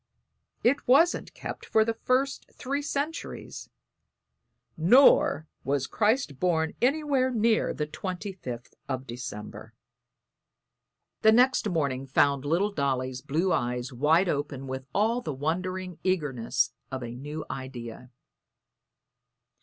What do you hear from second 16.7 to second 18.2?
of a new idea.